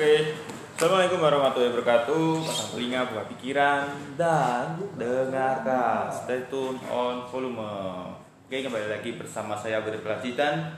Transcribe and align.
Oke, 0.00 0.32
Assalamualaikum 0.80 1.20
warahmatullahi 1.20 1.76
wabarakatuh. 1.76 2.40
Pasang 2.40 2.72
telinga, 2.72 3.04
buka 3.12 3.22
pikiran, 3.36 3.84
dan 4.16 4.80
dengarkan. 4.96 6.08
Stay 6.08 6.40
tune 6.48 6.80
on 6.88 7.28
volume. 7.28 7.60
Oke, 8.48 8.64
kembali 8.64 8.88
lagi 8.88 9.20
bersama 9.20 9.52
saya 9.60 9.84
Budi 9.84 10.00
Pelajitan 10.00 10.72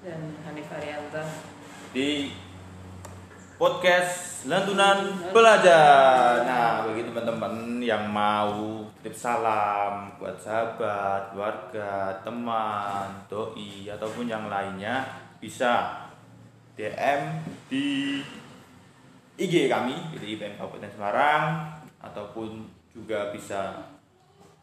dan 0.00 0.20
Hanif 0.48 0.72
Arianta 0.72 1.20
di 1.92 2.32
podcast 3.60 4.48
Lantunan 4.48 5.20
Belajar. 5.36 6.40
Nah, 6.40 6.88
bagi 6.88 7.04
teman-teman 7.04 7.76
yang 7.76 8.08
mau 8.08 8.88
titip 9.04 9.12
salam 9.12 10.16
buat 10.16 10.40
sahabat, 10.40 11.36
keluarga, 11.36 12.24
teman, 12.24 13.20
doi 13.28 13.92
ataupun 13.92 14.32
yang 14.32 14.48
lainnya 14.48 15.04
bisa 15.36 16.08
DM 16.72 17.36
di 17.68 18.16
IG 19.42 19.66
kami 19.66 19.98
di 20.14 20.38
IPM 20.38 20.54
Kabupaten 20.58 20.90
Semarang 20.94 21.66
ataupun 21.98 22.70
juga 22.94 23.34
bisa 23.34 23.90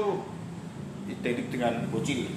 identik 1.08 1.48
dengan 1.48 1.88
bocil. 1.88 2.28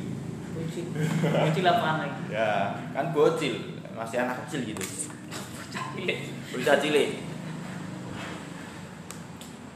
bocil 0.51 0.85
bocil 1.31 1.65
apaan 1.67 1.97
lagi 2.03 2.23
Ya, 2.31 2.75
kan 2.95 3.11
bocil, 3.15 3.79
masih 3.95 4.23
anak 4.23 4.47
kecil 4.47 4.71
gitu. 4.71 4.83
Cilik. 5.71 6.19
Bocah 6.55 6.77
cilik. 6.79 7.09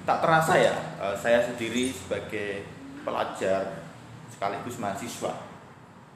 Tak 0.06 0.22
terasa 0.22 0.54
ya, 0.60 0.76
eh, 1.02 1.16
saya 1.18 1.42
sendiri 1.42 1.90
sebagai 1.90 2.68
pelajar 3.02 3.88
sekaligus 4.30 4.78
mahasiswa. 4.78 5.34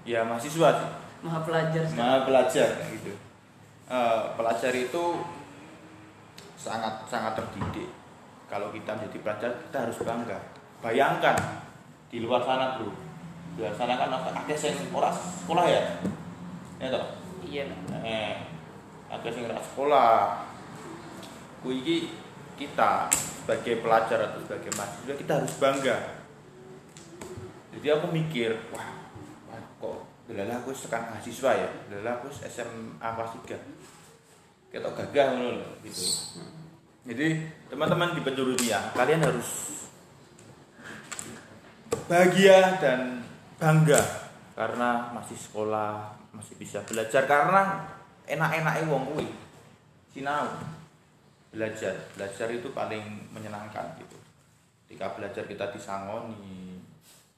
Ya 0.04 0.22
mahasiswa 0.28 0.70
sih, 0.76 0.92
maha 1.24 1.40
belajar 1.44 1.84
sih. 1.84 1.98
Nah, 1.98 2.24
belajar 2.24 2.68
kayak 2.80 2.92
gitu. 3.00 3.14
Eh, 3.90 4.22
pelajar 4.38 4.74
itu 4.76 5.04
sangat 6.60 6.94
sangat 7.10 7.34
terdidik. 7.40 7.90
Kalau 8.46 8.70
kita 8.70 8.98
menjadi 8.98 9.18
pelajar 9.24 9.52
kita 9.70 9.78
harus 9.88 9.98
bangga. 10.02 10.40
Bayangkan 10.80 11.38
di 12.10 12.22
luar 12.22 12.42
sana 12.46 12.78
bro, 12.78 12.90
di 13.54 13.62
luar 13.62 13.74
sana 13.74 13.98
kan 13.98 14.10
ada 14.10 14.54
yang 14.54 14.78
orang 14.94 15.14
sekolah 15.14 15.66
ya, 15.70 15.82
ya 16.82 16.88
toh. 16.90 17.06
iya 17.46 17.66
Eh, 18.06 18.34
ada 19.10 19.28
yang 19.30 19.58
sekolah. 19.58 20.46
Kuwi 21.60 21.84
iki 21.84 21.98
kita 22.56 23.12
sebagai 23.12 23.82
pelajar 23.82 24.30
atau 24.30 24.40
sebagai 24.46 24.72
mahasiswa 24.78 25.16
kita 25.18 25.32
harus 25.42 25.54
bangga. 25.58 25.98
Jadi 27.74 27.88
aku 27.90 28.08
mikir, 28.14 28.54
wah, 28.70 29.09
delala 30.30 30.62
aku 30.62 30.70
sekarang 30.70 31.10
mahasiswa 31.10 31.52
ya, 31.58 31.70
delala 31.90 32.22
aku 32.22 32.30
SMA 32.30 33.02
kelas 33.02 33.34
3. 33.50 34.70
Ketok 34.70 34.94
gagah 34.94 35.28
lho 35.42 35.66
gitu. 35.82 36.06
Jadi 37.10 37.42
teman-teman 37.74 38.14
di 38.14 38.22
penjuru 38.22 38.54
dunia, 38.54 38.94
kalian 38.94 39.26
harus 39.26 39.82
bahagia 42.06 42.78
dan 42.78 43.26
bangga 43.58 43.98
karena 44.54 45.10
masih 45.18 45.34
sekolah, 45.34 46.14
masih 46.30 46.54
bisa 46.62 46.86
belajar 46.86 47.26
karena 47.26 47.90
enak-enaknya 48.30 48.86
wong 48.86 49.10
kuwi. 49.10 49.26
Sinau. 50.14 50.54
Belajar, 51.50 51.98
belajar 52.14 52.46
itu 52.54 52.70
paling 52.78 53.26
menyenangkan 53.34 53.98
gitu. 53.98 54.14
Ketika 54.86 55.18
belajar 55.18 55.50
kita 55.50 55.74
disangoni, 55.74 56.78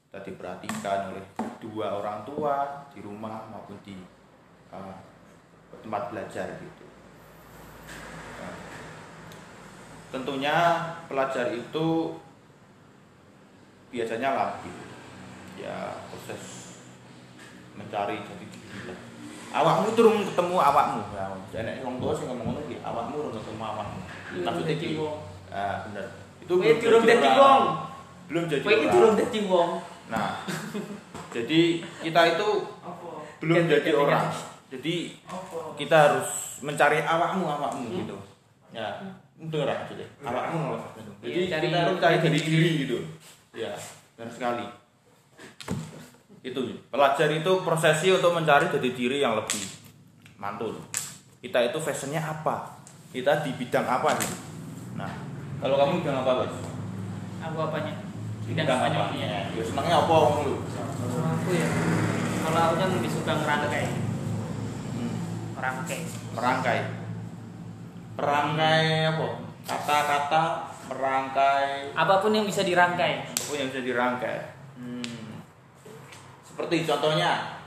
kita 0.04 0.20
diperhatikan 0.20 1.16
oleh 1.16 1.24
dua 1.62 2.02
orang 2.02 2.26
tua 2.26 2.84
di 2.90 2.98
rumah 3.00 3.46
maupun 3.48 3.78
di 3.86 3.94
uh, 4.74 4.98
tempat 5.78 6.10
belajar 6.10 6.58
gitu. 6.58 6.84
Nah, 8.42 8.54
tentunya 10.10 10.56
pelajar 11.06 11.54
itu 11.54 12.18
biasanya 13.88 14.34
labil 14.34 14.76
ya 15.60 16.00
proses 16.08 16.72
mencari 17.76 18.24
jati 18.24 18.46
diri 18.48 18.88
lah 18.88 18.98
awakmu 19.52 19.92
turun 19.92 20.24
ketemu 20.24 20.56
awakmu 20.56 21.00
ya 21.12 21.28
jadi 21.52 21.84
orang 21.84 22.00
tua 22.00 22.12
sih 22.16 22.24
ngomong 22.24 22.46
ngono 22.56 22.60
ki 22.64 22.76
awakmu 22.80 23.12
turun 23.20 23.32
ketemu 23.36 23.62
awakmu 23.62 23.98
Belum 24.32 24.44
maksudnya 24.48 24.74
ki 24.80 24.88
wong. 24.96 25.16
ah 25.52 25.76
bener 25.84 26.06
itu 26.40 26.52
durung 26.56 27.04
dadi 27.04 27.28
orang. 27.28 27.36
wong. 27.36 27.62
belum 28.32 28.42
jadi 28.48 28.62
Kowe 28.64 28.72
iki 28.72 28.80
orang. 28.80 28.94
durung 28.96 29.14
dadi 29.20 29.40
wong 29.44 29.70
nah 30.08 30.28
jadi 31.32 31.60
kita 32.00 32.20
itu 32.30 32.48
apa? 32.78 33.08
belum 33.40 33.64
jadi 33.66 33.90
orang. 33.92 34.28
Jadi 34.68 34.94
apa? 35.24 35.74
kita 35.74 35.96
harus 35.98 36.28
mencari 36.60 37.00
awakmu 37.00 37.44
awakmu 37.44 37.84
Hmm. 37.88 37.98
gitu. 37.98 38.16
Ya 38.70 38.88
itu 39.34 39.56
orang 39.58 39.82
maksudnya 39.82 40.06
awakmu 40.22 40.58
awakmu. 40.70 41.00
jadi 41.18 41.40
Iya, 41.40 41.50
cari- 41.50 41.66
kita 41.66 41.78
harus 41.82 41.98
cari 41.98 42.16
cari 42.20 42.38
diri 42.38 42.70
gitu. 42.80 42.98
Ya 43.52 43.72
benar 44.14 44.30
sekali. 44.30 44.66
Itu 46.42 46.60
pelajar 46.86 47.28
itu 47.30 47.52
prosesi 47.62 48.10
untuk 48.10 48.32
mencari 48.32 48.66
jati 48.66 48.90
diri 48.92 49.18
yang 49.18 49.34
lebih 49.34 49.62
mantul 50.36 50.74
kita 51.38 51.58
itu 51.64 51.78
fashionnya 51.78 52.18
apa? 52.20 52.78
Kita 53.10 53.42
di 53.42 53.50
bidang 53.52 53.82
apa 53.82 54.14
gitu? 54.14 54.36
Nah 54.94 55.10
kalau 55.58 55.74
kamu 55.76 56.02
bidang 56.02 56.22
apa 56.22 56.32
bos? 56.42 56.54
Aku 57.42 57.58
apanya 57.60 57.94
bidang 58.42 58.66
bidang 58.66 58.78
apanya 58.78 58.98
apa 59.06 59.14
ya 59.54 59.62
senangnya 59.62 59.96
apa 60.02 60.12
kamu 60.12 60.40
lu? 60.44 60.56
Kalau 60.66 61.26
aku 61.30 61.50
ya. 61.54 61.68
Kalau 62.42 62.60
aku 62.60 62.74
kan 62.78 62.88
lebih 62.98 63.10
suka 63.10 63.32
ngerangkai. 63.38 63.86
Hmm. 64.92 65.14
merangkai. 65.56 66.00
Merangkai. 66.34 66.78
Merangkai 68.18 68.86
apa? 69.08 69.26
Kata-kata 69.62 70.42
merangkai. 70.90 71.94
Apa 71.94 72.14
pun 72.18 72.34
yang 72.34 72.44
bisa 72.44 72.66
dirangkai. 72.66 73.30
Apa 73.30 73.42
pun 73.46 73.56
yang 73.56 73.68
bisa 73.70 73.82
dirangkai. 73.82 74.38
Hmm. 74.76 75.40
seperti 76.42 76.84
contohnya. 76.84 77.62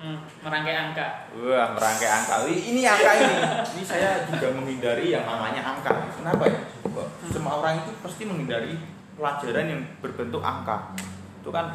Hmm, 0.00 0.16
merangkai 0.40 0.72
angka. 0.72 1.28
Wah 1.36 1.76
merangkai 1.76 2.08
angka. 2.08 2.34
Ini 2.48 2.80
angka 2.88 3.10
ini. 3.20 3.34
Ini 3.76 3.82
saya 3.84 4.24
juga 4.24 4.48
menghindari 4.56 5.12
yang 5.12 5.28
namanya 5.28 5.60
angka. 5.76 5.92
Kenapa 6.16 6.48
ya? 6.48 6.56
Kok 6.88 7.08
semua 7.28 7.60
orang 7.60 7.84
itu 7.84 7.92
pasti 8.00 8.24
menghindari 8.24 8.80
pelajaran 9.18 9.66
yang 9.66 9.82
berbentuk 10.02 10.42
angka. 10.42 10.94
Itu 11.40 11.50
kan 11.50 11.74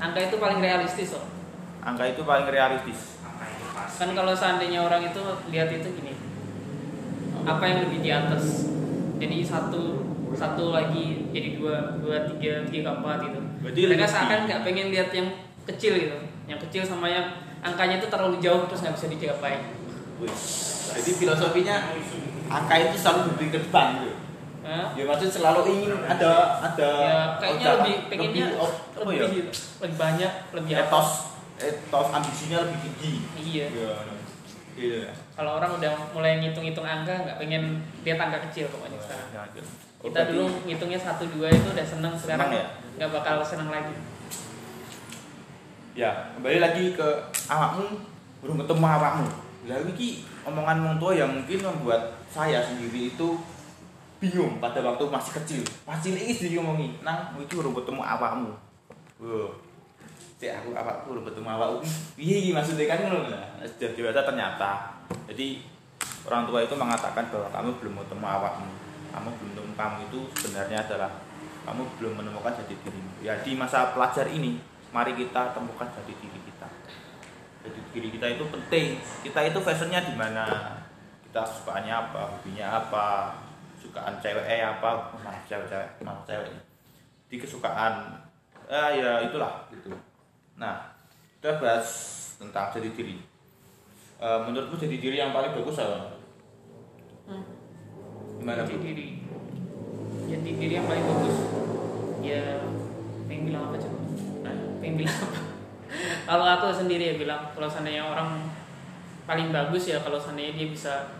angka 0.00 0.20
itu 0.30 0.36
paling 0.38 0.60
realistis 0.60 1.16
loh 1.16 1.26
angka 1.80 2.04
itu 2.12 2.22
paling 2.22 2.48
realistis. 2.52 3.16
Kan 3.96 4.12
kalau 4.12 4.36
seandainya 4.36 4.84
orang 4.84 5.08
itu 5.08 5.22
lihat 5.48 5.68
itu 5.72 5.88
gini 5.96 6.12
apa 7.40 7.64
yang 7.64 7.78
lebih 7.88 7.98
di 8.04 8.10
atas? 8.12 8.68
Jadi 9.16 9.44
satu 9.44 10.04
satu 10.36 10.76
lagi 10.76 11.32
jadi 11.32 11.56
dua 11.56 11.96
dua 12.00 12.28
tiga 12.28 12.64
tiga 12.68 12.92
keempat 12.92 13.18
gitu. 13.24 13.40
Berarti 13.64 13.80
mereka 13.88 14.04
lebih- 14.04 14.12
seakan 14.12 14.40
nggak 14.48 14.60
pengen 14.64 14.86
lihat 14.92 15.08
yang 15.12 15.28
kecil 15.64 15.92
gitu. 15.96 16.16
Yang 16.48 16.60
kecil 16.68 16.82
sama 16.84 17.08
yang 17.08 17.26
angkanya 17.60 18.00
itu 18.00 18.08
terlalu 18.08 18.36
jauh 18.40 18.64
terus 18.68 18.80
nggak 18.84 18.96
bisa 18.96 19.06
dicapai 19.12 19.54
Wih, 20.20 20.32
jadi 20.96 21.10
filosofinya 21.16 21.76
angka 22.48 22.74
itu 22.76 22.96
selalu 22.96 23.36
ke 23.36 23.56
depan 23.56 24.04
gitu 24.04 24.12
Hah? 24.70 24.94
ya 24.94 25.02
maksud 25.02 25.26
selalu 25.34 25.60
ingin 25.66 25.98
ada 26.06 26.62
ada 26.62 26.90
ya 27.02 27.18
kayaknya 27.42 27.66
lebih 27.74 27.94
pengennya 28.06 28.46
lebih, 28.54 28.62
oh, 28.62 28.70
lebih, 29.02 29.18
ya? 29.18 29.50
lebih 29.82 29.96
banyak 29.98 30.32
lebih 30.54 30.72
apa? 30.78 30.86
Etos 30.86 31.08
etos 31.58 32.08
ambisinya 32.14 32.58
lebih 32.62 32.78
tinggi. 32.86 33.12
Iya. 33.34 33.66
Iya 33.74 33.90
iya. 34.78 35.12
Kalau 35.34 35.58
orang 35.58 35.74
udah 35.74 35.92
mulai 36.14 36.38
ngitung-ngitung 36.38 36.86
angka 36.86 37.12
nggak 37.26 37.36
pengen 37.42 37.82
lihat 38.06 38.18
angka 38.22 38.38
kecil 38.46 38.70
pokoknya 38.70 38.98
sekarang. 39.02 39.28
Ya, 39.34 39.42
gitu. 39.58 39.70
Oh, 40.00 40.08
kita 40.08 40.20
dulu 40.32 40.44
ngitungnya 40.64 41.00
satu 41.02 41.24
dua 41.34 41.50
itu 41.50 41.68
udah 41.74 41.86
seneng 41.86 42.14
sekarang. 42.14 42.48
Seneng 42.48 42.62
ya? 42.62 42.66
nggak 42.96 43.10
bakal 43.10 43.36
seneng 43.42 43.68
lagi. 43.74 43.96
Ya 45.98 46.30
kembali 46.38 46.58
lagi 46.62 46.84
ke 46.94 47.08
awakmu 47.50 47.98
belum 48.46 48.56
ketemu 48.62 48.86
awakmu. 48.86 49.26
Lah 49.68 49.76
ini 49.84 50.24
omongan 50.46 50.78
wong 50.86 50.96
tua 50.96 51.12
yang 51.18 51.30
mungkin 51.34 51.58
membuat 51.60 52.22
saya 52.30 52.64
sendiri 52.64 53.12
itu 53.12 53.28
bingung 54.20 54.60
pada 54.60 54.84
waktu 54.84 55.08
masih 55.08 55.32
kecil. 55.40 55.62
Masih 55.88 56.12
ini 56.12 56.36
sendiri 56.36 56.60
ngomongi 56.60 57.00
nang 57.00 57.32
iki 57.40 57.56
belum 57.56 57.72
ketemu 57.72 58.04
awakmu. 58.04 58.52
Wah. 59.24 59.50
cek 60.40 60.56
aku 60.56 60.72
apa 60.72 61.04
aku 61.04 61.12
belum 61.12 61.28
ketemu 61.28 61.52
awak 61.52 61.84
iya 62.16 62.40
iya 62.40 62.56
maksudnya 62.56 62.88
kan 62.88 63.04
nah, 63.12 63.44
sudah 63.64 63.90
dewasa 63.96 64.24
ternyata. 64.24 64.96
Jadi 65.28 65.60
orang 66.24 66.48
tua 66.48 66.64
itu 66.64 66.72
mengatakan 66.76 67.28
bahwa 67.28 67.48
kamu 67.52 67.70
belum 67.80 67.94
ketemu 68.04 68.26
awakmu. 68.28 68.68
Kamu 69.10 69.28
belum 69.36 69.50
ketemu 69.52 69.72
kamu 69.76 69.96
itu 70.08 70.18
sebenarnya 70.40 70.78
adalah 70.84 71.10
kamu 71.68 71.82
belum 72.00 72.12
menemukan 72.20 72.52
jati 72.56 72.72
dirimu. 72.72 73.12
Ya 73.20 73.36
di 73.40 73.52
masa 73.52 73.92
pelajar 73.92 74.28
ini 74.32 74.60
mari 74.92 75.12
kita 75.12 75.52
temukan 75.52 75.88
jati 75.92 76.12
diri 76.16 76.40
kita. 76.48 76.68
Jati 77.68 77.80
diri 77.92 78.08
kita 78.08 78.26
itu 78.32 78.44
penting. 78.48 78.96
Kita 79.20 79.40
itu 79.44 79.58
fashionnya 79.60 80.00
di 80.08 80.14
mana? 80.16 80.44
Kita 81.28 81.44
sukanya 81.44 82.08
apa 82.08 82.32
hobinya 82.32 82.80
apa 82.80 83.06
sukaan 83.90 84.14
ceweknya 84.22 84.78
apa 84.78 85.10
maaf 85.18 85.42
cewek 85.50 85.66
cewek 85.66 85.90
maaf 86.06 86.22
cewek 86.22 86.46
di 87.26 87.42
kesukaan 87.42 88.22
eh, 88.70 89.02
ya 89.02 89.18
itulah 89.26 89.66
gitu. 89.74 89.90
Nah 90.54 90.94
kita 91.42 91.58
bahas 91.58 91.88
tentang 92.38 92.70
jati 92.70 92.94
diri. 92.94 93.18
Eh, 94.22 94.38
menurutmu 94.46 94.78
jati 94.78 95.02
diri 95.02 95.18
yang 95.18 95.34
paling 95.34 95.50
bagus 95.58 95.82
apa? 95.82 96.22
Hmm. 97.26 97.42
gimana 98.38 98.62
jati 98.62 98.78
Bu? 98.78 98.86
diri. 98.86 99.08
Jati 100.30 100.50
diri 100.54 100.72
yang 100.78 100.86
paling 100.86 101.02
bagus. 101.02 101.36
Ya 102.22 102.62
pengen 103.26 103.50
bilang 103.50 103.62
apa 103.70 103.76
coba 103.82 103.98
Nah, 104.46 104.54
pengen 104.78 104.94
bilang 105.02 105.18
apa? 105.18 105.38
Kalau 106.30 106.46
aku 106.46 106.66
sendiri 106.70 107.10
ya 107.10 107.14
bilang 107.18 107.50
kalau 107.50 107.66
seandainya 107.66 108.06
orang 108.06 108.38
paling 109.26 109.50
bagus 109.50 109.90
ya 109.90 109.98
kalau 109.98 110.14
seandainya 110.14 110.54
dia 110.54 110.66
bisa 110.70 111.10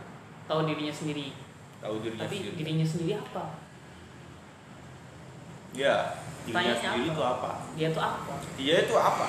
tahu 0.46 0.62
dirinya 0.67 0.94
sendiri 0.94 1.34
tahu 1.81 1.94
dirinya 2.05 2.25
tapi 2.29 2.37
sendiri. 2.41 2.56
dirinya 2.61 2.87
sendiri 2.87 3.12
apa? 3.17 3.44
Ya 5.73 5.97
dirinya 6.44 6.75
Tanyanya 6.77 6.91
sendiri 6.93 7.09
apa? 7.09 7.12
itu 7.12 7.23
apa? 7.25 7.50
Dia 7.77 7.88
tuh 7.91 8.03
apa? 8.05 8.35
Dia 8.56 8.77
itu 8.85 8.94
apa? 8.97 9.27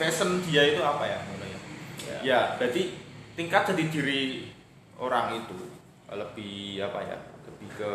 Fashion 0.00 0.30
dia 0.48 0.62
itu 0.72 0.80
apa 0.82 1.04
ya 1.04 1.18
ya? 2.02 2.18
ya 2.24 2.40
berarti 2.56 2.82
tingkat 3.36 3.62
jati 3.70 3.84
diri 3.92 4.50
orang 4.96 5.36
itu 5.36 5.58
lebih 6.12 6.88
apa 6.88 6.98
ya? 7.04 7.18
Lebih 7.48 7.68
ke 7.76 7.92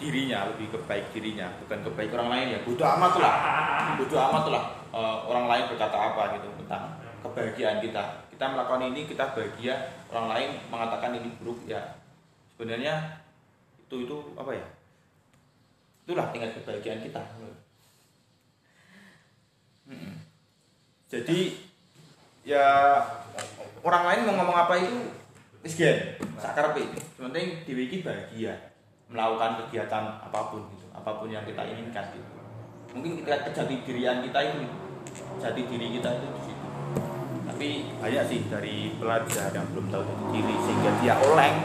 dirinya 0.00 0.48
lebih 0.48 0.72
ke 0.72 0.78
baik 0.88 1.12
dirinya 1.12 1.52
bukan 1.60 1.78
ke 1.84 1.90
baik 1.92 2.10
orang 2.16 2.28
lain 2.32 2.46
ya. 2.56 2.58
Bodoh 2.64 2.88
amat 2.96 3.12
lah. 3.20 3.34
Bodoh 4.00 4.20
amat 4.32 4.44
lah 4.48 4.64
eh, 4.90 5.18
orang 5.28 5.46
lain 5.46 5.64
berkata 5.70 5.96
apa 5.96 6.22
gitu 6.38 6.48
tentang 6.64 6.96
kebahagiaan 7.20 7.78
kita 7.84 8.29
kita 8.40 8.56
melakukan 8.56 8.88
ini 8.88 9.04
kita 9.04 9.36
bahagia. 9.36 9.76
Orang 10.08 10.32
lain 10.32 10.56
mengatakan 10.72 11.12
ini 11.12 11.28
buruk 11.36 11.60
ya. 11.68 12.00
Sebenarnya 12.56 13.20
itu 13.76 14.08
itu 14.08 14.16
apa 14.32 14.56
ya? 14.56 14.64
Itulah 16.08 16.32
tingkat 16.32 16.56
kebahagiaan 16.56 17.04
kita. 17.04 17.20
Jadi 21.12 21.68
ya 22.40 22.96
orang 23.84 24.08
lain 24.08 24.20
mau 24.24 24.40
ngomong 24.40 24.56
apa 24.56 24.72
itu 24.80 25.12
miskin 25.60 26.16
sakarepe 26.40 26.88
penting 27.20 27.60
dhewe 27.68 27.92
iki 27.92 28.00
bahagia 28.00 28.56
melakukan 29.12 29.68
kegiatan 29.68 30.16
apa 30.16 30.40
pun 30.48 30.64
gitu 30.72 30.88
apa 30.96 31.20
pun 31.20 31.28
yang 31.28 31.44
kita 31.44 31.60
inginkan 31.68 32.08
gitu. 32.16 32.24
Mungkin 32.96 33.20
kita 33.20 33.52
kejati 33.52 33.84
dirian 33.84 34.24
kita 34.24 34.40
itu 34.48 34.64
jati 35.36 35.60
diri 35.68 36.00
kita 36.00 36.08
itu 36.16 36.49
tapi 37.60 37.84
banyak 38.00 38.24
sih 38.24 38.40
dari 38.48 38.88
pelajar 38.96 39.52
yang 39.52 39.68
belum 39.76 39.92
tahu 39.92 40.00
jati 40.00 40.24
diri 40.32 40.56
sehingga 40.64 40.90
dia 41.04 41.12
oleng. 41.20 41.56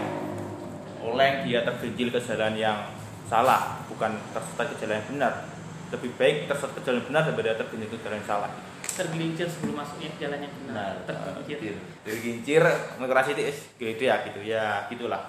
Oleng 0.99 1.47
dia 1.47 1.63
tergelincir 1.63 2.11
ke 2.11 2.19
jalan 2.19 2.51
yang 2.59 2.91
salah 3.31 3.79
bukan 3.87 4.11
tersesat 4.35 4.75
ke 4.75 4.83
jalan 4.83 4.99
yang 4.99 5.07
benar. 5.15 5.47
Lebih 5.95 6.11
baik 6.19 6.51
tersesat 6.51 6.75
ke 6.75 6.83
jalan 6.83 6.99
yang 6.99 7.07
benar 7.07 7.21
daripada 7.31 7.63
tergelincir 7.63 7.95
ke 7.95 8.03
jalan 8.03 8.19
yang 8.19 8.27
salah. 8.27 8.51
Tergelincir 8.83 9.47
sebelum 9.47 9.75
masuknya 9.79 10.09
ke 10.11 10.17
jalan 10.19 10.39
yang 10.43 10.53
benar. 10.67 10.93
Nah, 10.99 11.31
tergelincir. 11.31 11.73
Tergelincir. 12.03 12.63
Migrasi 12.99 13.31
itu 13.31 13.43
gitu 13.79 14.03
ya 14.03 14.15
gitu 14.27 14.39
ya 14.43 14.63
gitulah. 14.91 15.23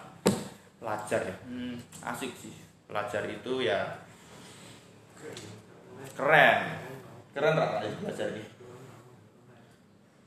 Pelajar 0.82 1.20
ya. 1.30 1.34
Hmm, 1.46 1.78
asik 2.10 2.34
sih. 2.34 2.58
Pelajar 2.90 3.22
itu 3.30 3.62
ya 3.62 4.02
keren. 6.18 6.58
Keren 7.30 7.54
rasanya 7.54 8.02
pelajar 8.02 8.34
ini 8.34 8.55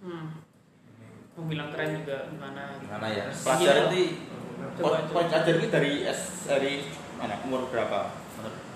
hmm. 0.03 0.27
mau 1.35 1.45
bilang 1.47 1.69
keren 1.71 2.03
juga 2.03 2.17
gimana? 2.27 2.61
Gimana 2.79 3.07
ya? 3.07 3.25
Pelajar 3.31 3.75
Iya. 3.75 3.83
itu 3.87 4.03
Coba, 4.79 5.03
coba. 5.07 5.23
pelajar 5.23 5.55
ini 5.55 5.67
dari 5.71 5.91
S 6.03 6.21
dari 6.47 6.73
mana? 7.15 7.35
Umur 7.47 7.71
berapa? 7.71 8.11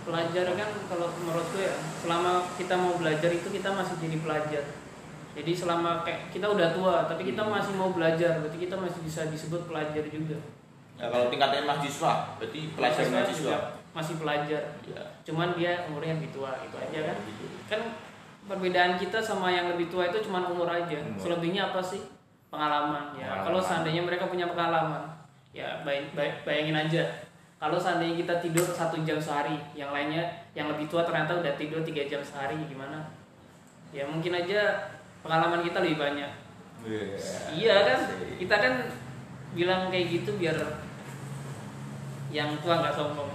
Pelajar 0.04 0.46
kan 0.56 0.70
kalau 0.92 1.08
menurutku 1.16 1.60
ya 1.60 1.76
selama 2.04 2.44
kita 2.60 2.76
mau 2.76 2.96
belajar 3.00 3.32
itu 3.32 3.48
kita 3.48 3.70
masih 3.72 3.96
jadi 4.00 4.18
pelajar. 4.20 4.64
Jadi 5.34 5.52
selama 5.56 6.06
kayak 6.06 6.30
kita 6.30 6.46
udah 6.46 6.76
tua 6.76 7.08
tapi 7.08 7.32
kita 7.32 7.42
masih 7.42 7.74
mau 7.76 7.90
belajar 7.96 8.44
berarti 8.44 8.60
kita 8.60 8.76
masih 8.76 9.00
bisa 9.04 9.28
disebut 9.32 9.68
pelajar 9.68 10.04
juga. 10.12 10.38
Ya, 11.00 11.10
kalau 11.10 11.32
tingkatnya 11.32 11.66
mahasiswa 11.66 12.38
berarti 12.38 12.60
pelajar 12.76 13.04
mahasiswa 13.12 13.58
masih 13.96 14.16
pelajar. 14.20 14.64
Ya 14.88 15.04
cuman 15.24 15.56
dia 15.56 15.88
umurnya 15.88 16.20
lebih 16.20 16.36
tua 16.36 16.52
itu 16.64 16.76
aja 16.76 17.00
kan. 17.12 17.18
Gitu. 17.24 17.46
kan 17.72 17.82
perbedaan 18.44 19.00
kita 19.00 19.24
sama 19.24 19.48
yang 19.48 19.72
lebih 19.72 19.88
tua 19.88 20.12
itu 20.12 20.20
cuma 20.24 20.44
umur 20.44 20.68
aja. 20.68 20.98
Umur. 21.00 21.20
selebihnya 21.20 21.72
apa 21.72 21.80
sih? 21.80 22.02
Pengalaman 22.52 23.16
ya. 23.18 23.26
Pengalaman. 23.26 23.46
kalau 23.50 23.60
seandainya 23.64 24.02
mereka 24.06 24.30
punya 24.30 24.46
pengalaman 24.46 25.04
ya 25.54 25.82
bay- 25.82 26.12
bay- 26.14 26.38
bayangin 26.46 26.76
aja. 26.78 27.04
Kalau 27.58 27.80
seandainya 27.80 28.20
kita 28.20 28.44
tidur 28.44 28.68
satu 28.68 29.00
jam 29.08 29.16
sehari 29.16 29.56
yang 29.72 29.96
lainnya 29.96 30.28
yang 30.52 30.68
lebih 30.68 30.92
tua 30.92 31.08
ternyata 31.08 31.40
udah 31.40 31.56
tidur 31.56 31.80
tiga 31.82 32.04
jam 32.04 32.20
sehari 32.20 32.60
gimana? 32.68 33.00
Ya 33.96 34.04
mungkin 34.04 34.36
aja 34.36 34.92
pengalaman 35.24 35.64
kita 35.64 35.80
lebih 35.80 35.98
banyak. 36.02 36.32
Iya. 36.84 37.16
iya 37.56 37.76
kan? 37.88 38.00
Kita 38.36 38.56
kan 38.60 38.74
bilang 39.56 39.88
kayak 39.88 40.12
gitu 40.12 40.36
biar 40.36 40.58
yang 42.34 42.50
tua 42.60 42.82
nggak 42.82 42.92
sombong. 42.98 43.30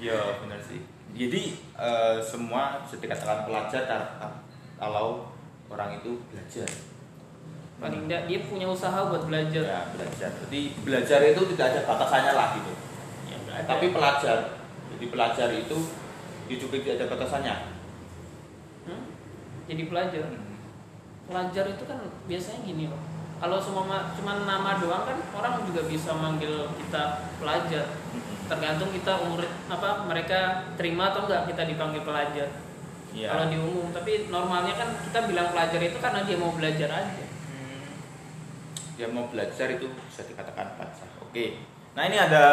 Ya 0.00 0.16
benar 0.42 0.58
sih 0.64 0.87
jadi 1.18 1.40
eh, 1.74 2.16
semua 2.22 2.86
dikatakan 2.86 3.42
pelajar 3.50 3.84
kalau 4.78 5.26
orang 5.66 5.98
itu 5.98 6.22
belajar. 6.30 6.70
Paling 7.78 8.06
enggak 8.06 8.30
dia 8.30 8.38
punya 8.46 8.70
usaha 8.70 9.10
buat 9.10 9.26
belajar. 9.26 9.62
Ya 9.66 9.82
belajar. 9.90 10.30
Jadi 10.46 10.60
belajar 10.86 11.18
itu 11.26 11.42
tidak 11.54 11.66
ada 11.74 11.80
batasannya 11.90 12.32
lah 12.34 12.48
gitu. 12.54 12.72
Ya, 13.26 13.66
tapi 13.66 13.90
pelajar. 13.90 14.38
Jadi 14.94 15.06
pelajar 15.10 15.48
itu 15.50 15.76
juga 16.48 16.76
tidak 16.80 16.94
ada 17.02 17.06
batasannya. 17.12 17.54
Hmm? 18.88 19.02
jadi 19.68 19.84
pelajar. 19.84 20.24
Pelajar 21.28 21.64
itu 21.68 21.84
kan 21.84 21.98
biasanya 22.24 22.60
gini 22.64 22.88
loh 22.88 23.17
kalau 23.38 23.58
semua 23.62 24.10
cuma 24.18 24.32
nama 24.42 24.82
doang 24.82 25.06
kan 25.06 25.18
orang 25.34 25.62
juga 25.66 25.86
bisa 25.86 26.10
manggil 26.14 26.66
kita 26.74 27.30
pelajar. 27.38 27.86
Tergantung 28.48 28.90
kita 28.90 29.12
umur 29.22 29.44
apa 29.68 30.08
mereka 30.08 30.66
terima 30.74 31.12
atau 31.12 31.28
enggak 31.28 31.52
kita 31.52 31.62
dipanggil 31.68 32.02
pelajar. 32.02 32.48
Iya. 33.08 33.28
kalau 33.32 33.46
di 33.48 33.56
umum 33.56 33.88
tapi 33.88 34.28
normalnya 34.28 34.76
kan 34.76 34.88
kita 35.08 35.24
bilang 35.24 35.48
pelajar 35.48 35.80
itu 35.80 35.96
karena 35.96 36.20
dia 36.28 36.36
mau 36.36 36.52
belajar 36.52 36.88
aja. 36.92 37.24
Hmm. 37.24 37.88
dia 39.00 39.08
mau 39.08 39.24
belajar 39.32 39.66
itu 39.72 39.88
bisa 39.88 40.22
dikatakan 40.28 40.76
pelajar 40.76 41.08
oke. 41.24 41.46
Nah 41.96 42.02
ini 42.04 42.14
ada 42.20 42.44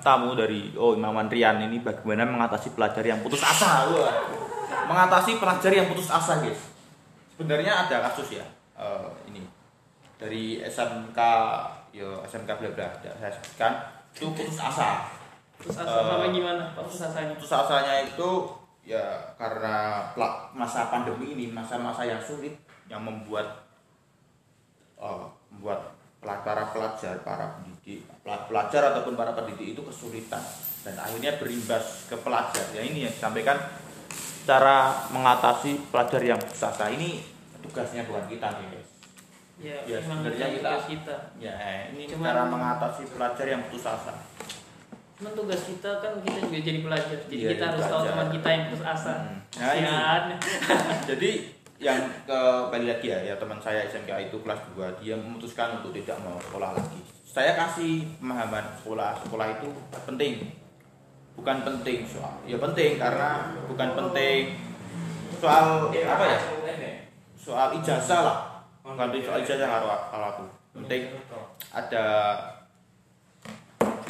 tamu 0.00 0.32
dari 0.32 0.72
oh 0.74 0.96
Imam 0.96 1.14
Rian 1.28 1.60
ini 1.60 1.84
bagaimana 1.84 2.24
mengatasi 2.24 2.72
pelajar 2.72 3.04
yang 3.04 3.20
putus 3.20 3.44
asa. 3.44 3.86
Wah. 3.92 4.16
mengatasi 4.82 5.38
pelajar 5.38 5.70
yang 5.70 5.86
putus 5.92 6.08
asa 6.08 6.40
guys. 6.40 6.72
Sebenarnya 7.36 7.86
ada 7.86 8.08
kasus 8.08 8.40
ya 8.40 8.46
eh, 8.80 9.08
ini 9.28 9.44
dari 10.22 10.62
SMK 10.62 11.18
yo 11.90 12.22
SMK 12.22 12.46
bla 12.46 12.70
bla 12.70 12.86
tidak 13.02 13.14
saya 13.18 13.32
sebutkan. 13.34 13.72
Itu 14.14 14.30
putus 14.30 14.58
asa. 14.62 15.10
Terus 15.58 15.82
asa 15.82 15.98
sama 16.06 16.30
gimana? 16.30 16.70
Putus 16.78 17.02
asanya? 17.02 17.34
putus 17.34 17.50
asanya 17.50 18.06
itu 18.06 18.30
ya 18.86 19.02
karena 19.34 20.06
masa 20.54 20.90
pandemi 20.90 21.34
ini 21.34 21.50
masa-masa 21.50 22.06
yang 22.06 22.22
sulit 22.22 22.54
yang 22.86 23.02
membuat 23.02 23.66
eh, 25.02 25.26
membuat 25.50 25.90
para 26.22 26.70
pelajar 26.70 27.18
para 27.26 27.58
pendidik 27.58 28.06
pela- 28.22 28.46
pelajar 28.46 28.94
ataupun 28.94 29.18
para 29.18 29.34
pendidik 29.34 29.74
itu 29.74 29.82
kesulitan. 29.82 30.42
Dan 30.82 30.94
akhirnya 30.98 31.38
berimbas 31.38 32.06
ke 32.06 32.14
pelajar. 32.22 32.62
Ya 32.74 32.82
ini 32.86 33.06
yang 33.06 33.14
disampaikan 33.14 33.58
cara 34.46 35.06
mengatasi 35.10 35.90
pelajar 35.90 36.22
yang 36.22 36.38
putus 36.38 36.62
asa. 36.62 36.94
Ini 36.94 37.22
tugasnya 37.62 38.06
bukan 38.06 38.26
kita 38.30 38.46
nih 38.58 38.66
guys 38.70 38.91
ya, 39.62 39.78
ya, 39.86 39.98
sebenarnya 39.98 40.46
kita- 40.52 40.84
kita 40.84 41.16
ya 41.38 41.54
ini 41.88 42.04
Cuman- 42.04 42.26
cara 42.26 42.42
mengatasi 42.44 43.02
pelajar 43.08 43.46
yang 43.46 43.62
putus 43.64 43.86
asa 43.86 44.14
cuman 45.14 45.32
tugas 45.32 45.62
kita 45.62 45.90
kan 46.02 46.12
kita 46.18 46.38
juga 46.42 46.58
jadi 46.60 46.78
pelajar 46.82 47.18
jadi 47.24 47.34
Iya, 47.38 47.48
kita 47.54 47.64
harus 47.70 47.84
tahu 47.86 48.02
teman 48.04 48.28
kita 48.28 48.48
yang 48.50 48.62
putus 48.66 48.82
asa 48.82 49.14
Hmm. 49.14 49.38
Nah, 49.52 49.70
ini. 49.70 49.84
Kasihan. 49.84 50.22
Jadi 51.12 51.30
yang 51.76 52.00
ke 52.24 52.40
balik 52.72 52.88
lagi 52.88 53.06
ya, 53.06 53.18
ya 53.22 53.34
teman 53.36 53.60
saya 53.60 53.84
SMK 53.84 54.08
itu 54.24 54.40
kelas 54.40 54.64
2 54.72 54.88
dia 54.96 55.12
memutuskan 55.12 55.76
untuk 55.76 55.92
tidak 55.92 56.16
mau 56.20 56.40
sekolah 56.40 56.72
lagi. 56.72 57.04
Saya 57.22 57.52
kasih 57.52 58.16
pemahaman 58.16 58.64
sekolah 58.74 59.12
sekolah 59.20 59.46
itu 59.52 59.68
penting. 60.02 60.56
bukan 61.32 61.64
penting 61.64 62.04
soal 62.04 62.36
ya 62.44 62.56
penting 62.58 62.96
karena 62.96 63.56
bukan 63.64 63.88
penting 63.94 64.52
soal 65.32 65.88
apa 65.88 66.24
ya 66.28 66.38
soal 67.34 67.72
ijazah 67.72 68.20
lah 68.20 68.38
bukan 68.82 69.14
soal 69.22 69.38
ijazah 69.46 69.68
kalau 69.70 69.98
kalau 70.10 70.26
aku. 70.34 70.44
Penting. 70.82 71.14
Ada 71.70 72.04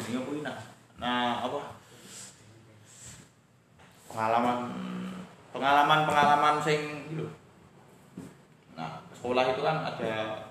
jadi 0.03 0.19
apa 0.19 0.29
ini 0.33 0.41
nah 0.43 0.57
nah 0.99 1.25
apa? 1.45 1.59
Pengalaman 4.09 4.57
pengalaman 5.53 5.99
pengalaman 6.09 6.55
sing 6.65 7.07
gitu 7.13 7.29
nah 8.73 9.05
sekolah 9.13 9.53
itu 9.53 9.61
kan 9.61 9.85
ada 9.85 10.41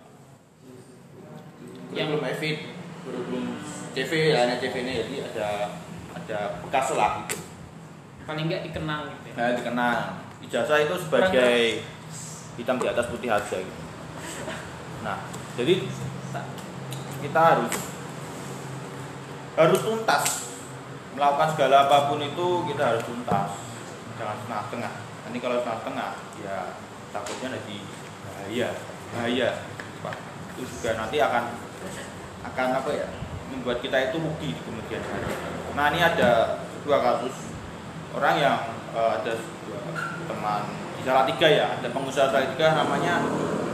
yang 1.91 2.15
belum 2.15 2.23
evit 2.23 2.71
belum 3.03 3.59
CV 3.93 4.31
ya 4.31 4.47
hanya 4.47 4.63
CV 4.63 4.87
ini 4.87 4.93
jadi 5.03 5.15
ada 5.35 5.49
ada 6.15 6.39
bekas 6.63 6.95
lah 6.95 7.27
gitu. 7.27 7.43
Paling 8.23 8.47
nggak 8.47 8.63
dikenang 8.71 9.11
gitu 9.11 9.27
ya. 9.31 9.35
nah 9.35 9.49
dikenal. 9.59 9.97
Ijazah 10.43 10.79
itu 10.87 10.95
sebagai 10.99 11.83
hitam 12.59 12.77
di 12.79 12.87
atas 12.87 13.07
putih 13.11 13.31
aja 13.31 13.59
gitu 13.59 13.92
nah 15.03 15.19
jadi 15.53 15.85
kita 17.23 17.41
harus 17.41 17.75
harus 19.53 19.81
tuntas. 19.85 20.25
Melakukan 21.13 21.53
segala 21.53 21.87
apa 21.87 22.09
pun 22.09 22.25
itu 22.25 22.47
kita 22.73 22.83
harus 22.83 23.05
tuntas. 23.05 23.53
Jangan 24.17 24.37
setengah-tengah. 24.43 24.93
Nanti 25.29 25.39
kalau 25.39 25.57
setengah-tengah 25.61 26.11
ya 26.41 26.57
takutnya 27.13 27.49
jadi 27.61 27.79
bahaya 28.25 28.69
bahaya. 29.13 29.49
Itu 30.57 30.65
juga 30.67 30.91
nanti 30.97 31.17
akan 31.21 31.45
akan 32.43 32.67
apa 32.81 32.91
ya 32.97 33.07
membuat 33.53 33.85
kita 33.85 34.11
itu 34.11 34.17
rugi 34.19 34.57
di 34.57 34.63
kemudian 34.65 35.05
hari. 35.05 35.31
Nah 35.77 35.85
ini 35.93 36.01
ada 36.01 36.31
dua 36.83 36.99
kasus. 36.99 37.37
Orang 38.17 38.41
yang 38.41 38.57
eh, 38.97 39.11
ada 39.21 39.33
teman 40.29 40.63
di 40.97 41.03
Salatiga 41.05 41.49
ya 41.49 41.77
ada 41.77 41.89
pengusaha 41.93 42.29
Salatiga 42.33 42.77
namanya 42.77 43.21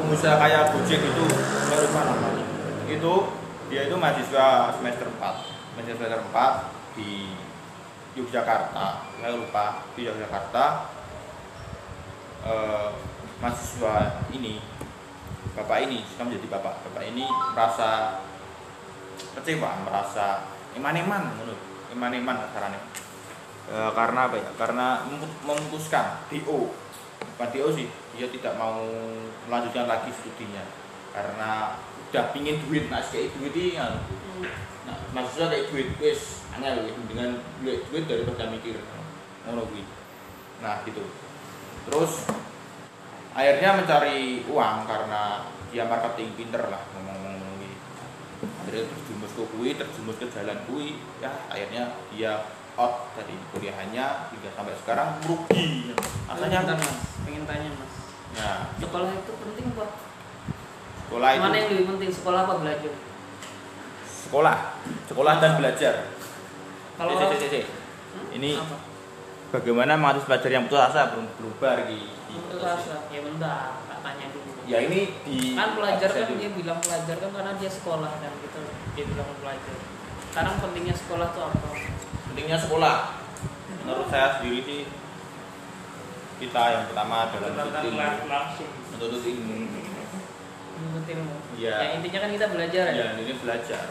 pengusaha 0.09 0.41
kayak 0.41 0.73
Gojek 0.73 1.05
itu 1.05 1.25
saya 1.69 1.85
lupa 1.85 2.01
namanya 2.09 2.45
itu 2.89 3.15
dia 3.69 3.85
itu 3.85 3.97
mahasiswa 4.01 4.73
semester 4.81 5.05
4 5.05 5.21
semester 5.77 5.95
semester 6.01 6.21
4 6.33 6.97
di 6.97 7.37
Yogyakarta. 8.17 9.05
Saya 9.21 9.37
lupa 9.37 9.85
di 9.93 10.09
Yogyakarta 10.09 10.65
eh, 12.49 12.89
mahasiswa 13.37 14.25
ini 14.33 14.65
bapak 15.53 15.85
ini 15.85 16.01
sudah 16.09 16.25
menjadi 16.25 16.57
bapak. 16.57 16.89
Bapak 16.89 17.05
ini 17.05 17.29
merasa 17.29 18.25
kecewa 19.37 19.85
merasa 19.85 20.49
eman-eman 20.73 21.37
menurut 21.37 21.61
eman-eman 21.93 22.49
caranya 22.55 22.81
e, 23.67 23.77
karena 23.93 24.31
apa 24.31 24.37
ya? 24.39 24.51
Karena 24.55 24.87
memu- 25.11 25.43
memutuskan 25.43 26.23
DO 26.31 26.71
bukan 27.39 27.55
DO 27.55 27.71
sih 27.71 27.87
dia 28.19 28.27
tidak 28.35 28.59
mau 28.59 28.83
melanjutkan 29.47 29.87
lagi 29.87 30.11
studinya. 30.11 30.67
Karena 31.15 31.79
udah 32.11 32.25
pingin 32.35 32.59
duit 32.67 32.91
nah 32.91 32.99
kayak 32.99 33.31
duit 33.39 33.55
ini 33.55 33.79
kan. 33.79 34.03
Nah 34.91 34.99
maksudnya 35.15 35.55
kayak 35.55 35.71
duit 35.71 35.89
wis 36.03 36.43
angel 36.51 36.83
ya. 36.83 36.93
Dengan 37.07 37.39
duit 37.63 37.87
duit 37.95 38.11
daripada 38.11 38.51
mikir. 38.51 38.83
Ngono 39.47 39.71
kuwi. 39.71 39.87
Nah 40.59 40.83
gitu. 40.83 41.07
Terus 41.87 42.27
akhirnya 43.39 43.79
mencari 43.79 44.43
uang 44.51 44.77
karena 44.91 45.47
dia 45.71 45.87
marketing 45.87 46.35
pinter 46.35 46.67
lah 46.67 46.83
ngomong-ngomong 46.91 47.39
akhirnya 48.39 48.85
terjumus 48.91 49.33
ke 49.35 49.45
kuwi 49.55 49.71
terjumus 49.79 50.19
ke 50.19 50.27
jalan 50.27 50.59
kuwi. 50.67 50.99
Ya 51.23 51.31
akhirnya 51.47 51.95
dia 52.11 52.43
out 52.79 53.11
dari 53.13 53.35
kuliahannya 53.51 54.07
hingga 54.31 54.51
sampai 54.55 54.75
sekarang 54.79 55.09
merugi 55.21 55.93
Makanya 56.31 56.63
makanya 56.63 56.75
mas, 56.79 56.97
pengen 57.27 57.43
tanya 57.45 57.71
mas, 57.75 57.93
ya 58.33 58.51
sekolah 58.79 59.11
itu 59.11 59.33
penting 59.35 59.67
apa? 59.75 59.87
sekolah 61.03 61.29
itu 61.35 61.43
Mana 61.43 61.57
yang 61.57 61.69
lebih 61.75 61.87
penting 61.91 62.11
sekolah 62.15 62.41
apa 62.47 62.55
belajar? 62.63 62.93
sekolah 64.07 64.57
sekolah 65.09 65.35
dan 65.41 65.53
belajar 65.57 65.95
Kalau 66.95 67.13
Cek, 67.15 67.29
cek, 67.35 67.49
cek. 67.51 67.65
Hmm? 67.65 68.27
ini 68.33 68.51
apa? 68.55 68.77
bagaimana 69.49 69.97
mahasiswa 69.97 70.29
belajar 70.29 70.51
yang 70.53 70.65
putus 70.69 70.83
asa 70.85 71.17
belum 71.17 71.27
berubah 71.35 71.89
di, 71.89 71.99
di 72.29 72.35
Putus 72.37 72.61
asa. 72.61 73.09
Ya 73.09 73.25
bentar, 73.25 73.81
tak 73.89 73.99
tanya 74.05 74.27
dulu. 74.31 74.51
ya 74.69 74.79
ini 74.85 75.01
di 75.25 75.57
kan 75.57 75.73
pelajar 75.73 76.11
kan 76.13 76.29
dia 76.29 76.51
bilang 76.53 76.79
pelajar 76.79 77.17
kan 77.17 77.31
karena 77.33 77.53
dia 77.57 77.71
sekolah 77.73 78.13
dan 78.21 78.33
gitu 78.39 78.61
dia 78.95 79.05
bilang 79.09 79.29
pelajar. 79.41 79.77
Sekarang 80.29 80.55
pentingnya 80.61 80.93
sekolah 80.93 81.33
tuh 81.33 81.43
apa? 81.49 81.69
Pentingnya 82.39 82.63
sekolah 82.63 83.19
menurut 83.83 84.07
saya 84.07 84.39
sendiri 84.39 84.63
sih 84.63 84.81
kita 86.39 86.63
yang 86.71 86.85
pertama 86.87 87.27
adalah 87.27 87.51
menuntut 87.51 87.83
ilmu 87.83 88.31
langsung 88.31 88.71
menuntut 88.95 89.23
ilmu 89.27 89.55
Menuntut 90.79 91.07
ilmu. 91.11 91.35
Iya. 91.59 91.75
Ya 91.75 91.87
intinya 91.99 92.19
kan 92.23 92.31
kita 92.31 92.47
belajar 92.47 92.85
ya. 92.87 92.95
ya 92.95 93.07
ini 93.19 93.35
belajar 93.35 93.83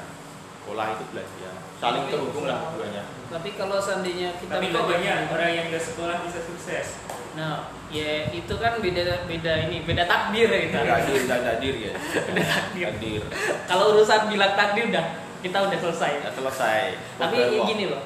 sekolah 0.64 0.86
itu 0.96 1.04
belajar 1.12 1.52
saling 1.76 2.08
Tapi- 2.08 2.14
terhubung 2.16 2.46
lah 2.48 2.72
keduanya 2.72 3.04
Tapi 3.28 3.50
kalau 3.60 3.78
seandainya 3.84 4.30
kita 4.40 4.52
tapi 4.56 4.72
kok 4.72 4.80
belajar 4.80 4.96
banyak 4.96 5.18
orang 5.28 5.52
yang 5.52 5.66
udah 5.68 5.84
sekolah 5.84 6.16
bisa 6.24 6.40
sukses 6.40 6.88
Nah, 7.36 7.68
ya 7.92 8.32
itu 8.32 8.54
kan 8.56 8.80
beda 8.80 9.28
beda 9.28 9.54
ini, 9.68 9.84
beda 9.84 10.08
takdir 10.08 10.48
ya 10.48 10.60
kita. 10.64 10.80
takdir 10.82 11.22
takdir 11.28 11.76
ya 11.76 11.92
Udah 12.32 12.46
takdir. 12.48 12.88
takdir 12.88 13.22
Kalau 13.68 13.92
urusan 13.92 14.32
bilang 14.32 14.56
takdir 14.56 14.88
udah 14.88 15.27
kita 15.44 15.58
udah 15.70 15.78
selesai. 15.78 16.12
ya 16.26 16.32
selesai 16.34 16.82
Tapi 17.22 17.36
Udah, 17.38 17.54
ya 17.54 17.60
gini 17.70 17.86
loh. 17.94 18.02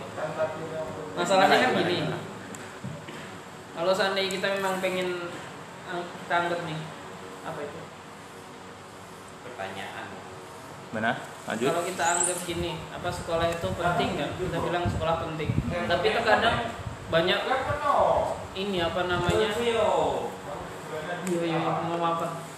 Masalahnya 1.16 1.58
kan 1.64 1.72
gini. 1.80 1.98
Kalau 3.72 3.94
seandainya 3.96 4.32
kita 4.36 4.48
memang 4.60 4.84
pengen 4.84 5.32
kita 5.92 6.36
anggap 6.48 6.60
nih 6.64 6.80
apa 7.42 7.60
itu? 7.68 7.80
pertanyaan 9.42 10.06
mana 10.94 11.18
lanjut 11.50 11.68
Kalau 11.74 11.84
kita 11.84 12.04
anggap 12.04 12.38
gini, 12.46 12.72
apa 12.94 13.10
sekolah 13.10 13.48
itu 13.50 13.68
penting 13.74 14.10
kan? 14.16 14.30
Kita 14.38 14.58
bilang 14.62 14.86
sekolah 14.88 15.16
penting. 15.28 15.50
Tapi 15.68 16.08
terkadang 16.14 16.58
banyak 17.12 17.40
ini 18.56 18.78
apa 18.80 19.02
namanya? 19.10 19.50
Iya 19.60 19.82
iya 21.28 21.60
mau 21.60 22.00
apa? 22.00 22.52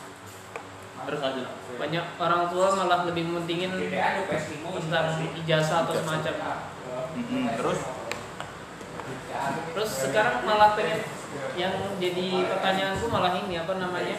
terus 1.03 1.19
lanjut 1.19 1.47
Banyak 1.83 2.05
orang 2.15 2.47
tua 2.47 2.67
malah 2.79 3.03
lebih 3.03 3.27
mentingin 3.27 3.75
tentang 3.75 5.19
ijazah 5.35 5.83
atau 5.83 5.93
semacam. 5.99 6.35
Mm-mm. 7.19 7.43
terus 7.59 7.79
Terus 9.75 9.91
sekarang 10.07 10.47
malah 10.47 10.79
pengen 10.79 11.03
yang 11.59 11.75
jadi 11.99 12.47
pertanyaanku 12.47 13.11
malah 13.11 13.35
ini 13.35 13.59
apa 13.59 13.75
namanya? 13.75 14.15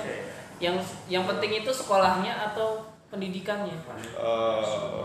Yang 0.61 0.85
yang 1.09 1.25
penting 1.25 1.64
itu 1.64 1.71
sekolahnya 1.73 2.52
atau 2.52 2.92
pendidikannya? 3.09 3.78
eh, 3.97 5.00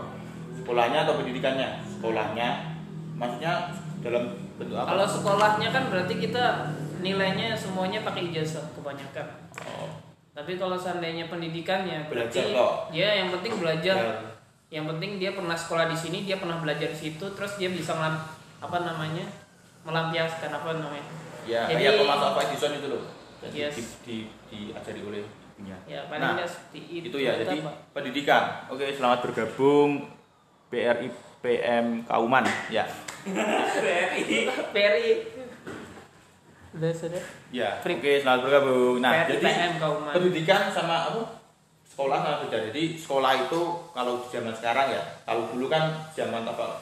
sekolahnya 0.60 1.08
atau 1.08 1.14
pendidikannya 1.16 1.80
sekolahnya 1.88 2.48
maksudnya 3.16 3.52
dalam 4.04 4.36
bentuk 4.60 4.76
apa 4.76 4.92
Kalau 4.92 5.06
sekolahnya 5.08 5.68
kan 5.72 5.84
berarti 5.88 6.14
kita 6.20 6.44
nilainya 7.00 7.56
semuanya 7.56 8.04
pakai 8.04 8.28
ijazah 8.28 8.68
kebanyakan. 8.76 9.26
oh, 9.64 10.09
Tapi 10.40 10.56
kalau 10.56 10.72
seandainya 10.74 11.28
pendidikannya 11.28 12.08
berarti 12.08 12.40
Belajar 12.40 12.56
kok. 12.56 12.72
ya 12.90 13.08
yang 13.14 13.28
penting 13.30 13.52
belajar. 13.60 13.96
ya. 13.96 14.16
Yang 14.70 14.84
penting 14.88 15.10
dia 15.18 15.30
pernah 15.32 15.52
sekolah 15.52 15.84
di 15.84 15.98
sini, 15.98 16.24
dia 16.24 16.38
pernah 16.38 16.56
belajar 16.56 16.88
di 16.88 16.96
situ, 16.96 17.26
terus 17.28 17.58
dia 17.58 17.68
bisa 17.68 17.92
melam, 17.92 18.16
apa 18.56 18.78
namanya? 18.80 19.26
melampiaskan 19.80 20.48
apa 20.50 20.76
namanya? 20.76 21.08
ya 21.42 21.64
Jadi- 21.66 21.82
kayak 21.82 21.98
Thomas 21.98 22.20
Alva 22.22 22.40
Edison 22.44 22.72
itu 22.74 22.86
loh 22.86 23.02
jadi 23.40 23.56
Yes. 23.58 23.74
di, 23.74 23.82
di, 24.04 24.16
diajari 24.46 25.00
oleh 25.02 25.24
Ya 25.88 26.04
paling 26.04 26.20
nah 26.20 26.36
itu. 26.72 27.08
itu 27.08 27.16
ya 27.16 27.32
jadi 27.34 27.60
apa? 27.60 27.72
pendidikan 27.92 28.68
oke 28.68 28.84
selamat 28.92 29.18
bergabung 29.24 30.04
BRI 30.68 31.08
PM 31.40 32.04
Kauman 32.04 32.44
ya 32.68 32.84
Peri. 34.70 35.39
Udah 36.70 36.92
sudah. 36.94 37.22
ya 37.50 37.82
Free. 37.82 37.98
oke 37.98 38.12
selamat 38.22 38.40
bergabung. 38.46 39.02
Nah 39.02 39.26
jadi 39.26 39.74
pendidikan 40.14 40.70
sama 40.70 41.10
apa 41.10 41.22
sekolah 41.82 42.22
sama 42.22 42.36
beda 42.46 42.70
jadi 42.70 42.82
sekolah 42.94 43.32
itu 43.50 43.60
kalau 43.90 44.22
zaman 44.30 44.54
sekarang 44.54 44.94
ya 44.94 45.02
kalau 45.26 45.50
dulu 45.50 45.66
kan 45.66 45.90
zaman 46.14 46.46
apa 46.46 46.78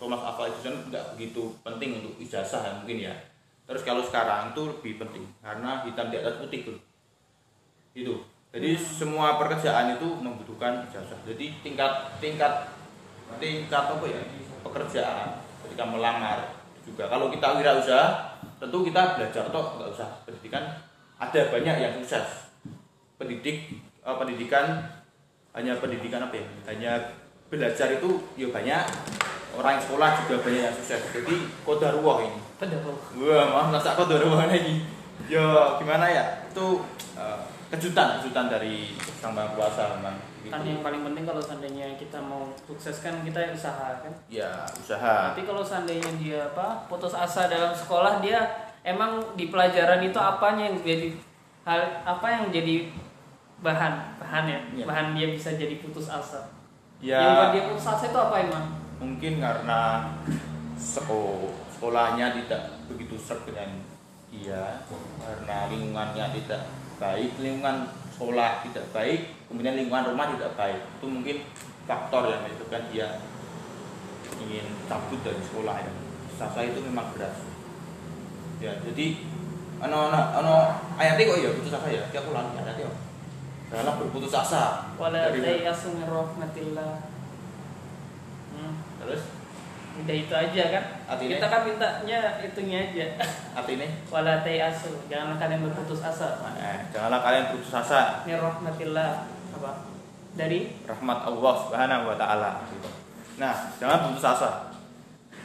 Thomas 0.00 0.24
Alva 0.24 0.48
Edison 0.48 0.88
nggak 0.88 1.18
begitu 1.18 1.52
penting 1.60 2.00
untuk 2.00 2.16
ijazah 2.16 2.62
ya, 2.64 2.72
mungkin 2.80 2.98
ya. 3.04 3.14
Terus 3.68 3.84
kalau 3.84 4.00
sekarang 4.00 4.56
itu 4.56 4.62
lebih 4.64 4.96
penting 4.96 5.28
karena 5.44 5.84
hitam 5.84 6.08
di 6.08 6.16
atas 6.16 6.40
putih 6.40 6.64
tuh 6.64 6.78
itu 7.92 8.14
jadi 8.48 8.80
semua 8.80 9.36
pekerjaan 9.36 9.92
itu 9.92 10.08
membutuhkan 10.08 10.88
ijazah. 10.88 11.20
Jadi 11.28 11.52
tingkat 11.60 12.16
tingkat 12.16 12.72
tingkat 13.36 13.84
apa 13.92 14.04
ya 14.08 14.24
pekerjaan 14.64 15.36
ketika 15.68 15.84
melamar 15.84 16.56
juga. 16.88 17.12
Kalau 17.12 17.28
kita 17.28 17.60
wirausaha 17.60 18.40
tentu 18.58 18.78
kita 18.82 19.18
belajar 19.18 19.42
atau 19.48 19.62
nggak 19.78 19.90
usah 19.94 20.08
pendidikan. 20.26 20.62
Ada 21.18 21.50
banyak 21.50 21.76
yang 21.82 21.92
sukses. 21.98 22.50
Pendidik 23.18 23.74
eh, 24.02 24.16
pendidikan 24.18 24.82
hanya 25.54 25.78
pendidikan 25.78 26.22
apa 26.22 26.38
ya? 26.38 26.46
Hanya 26.70 26.92
belajar 27.50 27.88
itu 27.94 28.22
ya 28.38 28.50
banyak. 28.50 28.84
Orang 29.58 29.80
yang 29.80 29.82
sekolah 29.82 30.10
juga 30.22 30.34
banyak 30.44 30.62
yang 30.70 30.76
sukses. 30.76 31.00
Jadi 31.10 31.34
kodarullah 31.66 32.26
ini. 32.26 32.38
Padahal 32.58 32.94
Wah, 33.18 33.44
maaf 33.54 33.66
nggak 33.74 33.94
kodarullah 33.94 34.46
lagi. 34.50 34.82
Ya 35.26 35.78
gimana 35.78 36.06
ya? 36.06 36.46
Itu 36.50 36.82
eh, 37.18 37.38
kejutan 37.68 38.18
kejutan 38.18 38.48
dari 38.48 38.96
sang 39.14 39.32
maha 39.32 39.52
kuasa 39.52 39.96
memang 39.96 40.16
kan 40.48 40.64
Gitu. 40.64 40.72
yang 40.72 40.80
paling 40.80 41.04
penting 41.04 41.24
kalau 41.24 41.38
seandainya 41.38 41.92
kita 41.94 42.16
mau 42.16 42.48
sukses 42.58 43.04
kan 43.04 43.20
kita 43.20 43.52
usaha 43.52 44.00
kan? 44.00 44.08
Ya 44.26 44.48
usaha. 44.72 45.36
Tapi 45.36 45.44
kalau 45.44 45.60
seandainya 45.60 46.08
dia 46.16 46.40
apa 46.46 46.88
putus 46.88 47.12
asa 47.12 47.46
dalam 47.46 47.68
sekolah 47.70 48.18
dia 48.18 48.48
emang 48.80 49.20
di 49.34 49.52
pelajaran 49.52 50.00
itu 50.00 50.16
apanya 50.16 50.64
yang 50.66 50.80
jadi 50.80 51.12
hal 51.62 51.80
apa 52.00 52.26
yang 52.26 52.44
jadi 52.48 52.88
bahan 53.58 54.16
bahan 54.16 54.44
ya 54.46 54.60
Iya. 54.72 54.84
bahan 54.88 55.06
dia 55.12 55.28
bisa 55.28 55.52
jadi 55.52 55.76
putus 55.78 56.08
asa. 56.08 56.48
Ya. 56.98 57.20
Yang 57.20 57.32
buat 57.34 57.50
dia 57.52 57.62
putus 57.68 57.86
asa 57.86 58.04
itu 58.06 58.16
apa 58.18 58.36
emang 58.40 58.64
mungkin 58.96 59.32
karena 59.38 60.08
seko- 60.74 61.52
sekolahnya 61.68 62.32
tidak 62.34 62.62
begitu 62.86 63.14
serp 63.14 63.44
dengan 63.44 63.84
dia 64.28 64.80
karena 65.20 65.68
lingkungannya 65.68 66.24
tidak 66.34 66.62
baik 66.98 67.30
lingkungan 67.38 67.88
sekolah 68.14 68.66
tidak 68.66 68.86
baik 68.90 69.20
kemudian 69.46 69.74
lingkungan 69.78 70.12
rumah 70.12 70.34
tidak 70.34 70.52
baik. 70.58 70.80
Itu 70.98 71.06
mungkin 71.06 71.36
faktor 71.88 72.28
yang 72.28 72.44
menyebabkan 72.44 72.82
dia 72.92 73.22
ingin 74.38 74.66
cabut 74.86 75.20
dari 75.22 75.40
sekolah 75.40 75.76
ya. 75.82 75.92
Sasa 76.38 76.58
itu 76.62 76.78
memang 76.82 77.10
beras 77.14 77.48
ya 78.58 78.74
jadi 78.82 79.22
ano 79.78 80.10
ano 80.10 80.18
ano 80.42 80.52
ayatnya 80.98 81.30
kok 81.30 81.38
ya 81.38 81.50
putus 81.54 81.74
asa 81.78 81.88
ya? 81.90 82.02
Nanti 82.02 82.18
aku 82.18 82.30
lali 82.34 82.50
ayatnya 82.58 82.90
kok 82.90 82.98
dalam 83.68 83.94
berputus 84.02 84.34
asa. 84.34 84.90
Wala 84.98 85.30
Dari- 85.30 85.62
rahmatillah. 85.62 86.92
Hmm. 88.58 88.74
terus 88.98 89.22
udah 89.98 90.14
itu 90.14 90.34
aja 90.34 90.62
kan 90.70 90.84
Artinya? 91.10 91.30
kita 91.36 91.46
kan 91.50 91.60
mintanya 91.66 92.18
itunya 92.38 92.78
aja 92.86 93.06
artinya 93.58 93.88
wala 94.14 94.34
tayasu 94.46 94.94
janganlah 95.10 95.36
kalian 95.42 95.60
berputus 95.66 96.00
asa 96.06 96.38
eh, 96.54 96.78
janganlah 96.94 97.20
kalian 97.22 97.44
berputus 97.50 97.74
asa 97.74 98.22
min 98.22 98.38
rahmatillah 98.38 99.10
apa 99.58 99.98
dari 100.38 100.70
rahmat 100.86 101.18
Allah 101.26 101.54
Subhanahu 101.66 102.14
wa 102.14 102.16
taala 102.16 102.62
gitu. 102.70 102.86
Nah, 103.42 103.74
jangan 103.82 104.10
putus 104.10 104.22
asa. 104.22 104.70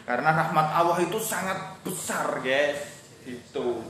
Karena 0.05 0.29
rahmat 0.37 0.67
Allah 0.69 0.97
itu 1.01 1.17
sangat 1.17 1.81
besar, 1.81 2.41
guys. 2.45 3.09
Itu. 3.25 3.81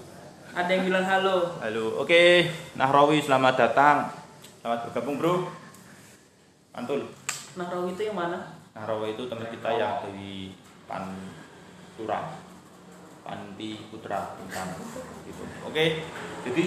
ada 0.54 0.70
yang 0.70 0.86
bilang 0.86 1.02
halo 1.02 1.58
Halo. 1.58 1.98
Oke, 2.06 2.46
Nahrawi 2.78 3.20
selamat 3.20 3.54
datang. 3.58 4.14
Selamat 4.62 4.80
bergabung, 4.88 5.18
Bro. 5.20 5.36
Mantul. 6.72 7.10
Nahrawi 7.58 7.98
itu 7.98 8.02
yang 8.08 8.16
mana 8.16 8.63
Nahrawi 8.74 9.14
itu 9.14 9.24
teman 9.30 9.48
kita 9.54 9.70
yang 9.78 10.02
dari 10.02 10.54
Pantura. 10.90 12.22
Panti 13.24 13.80
Putra 13.88 14.36
Bintang. 14.36 14.76
gitu. 15.24 15.44
Oke. 15.64 16.04
Jadi 16.44 16.66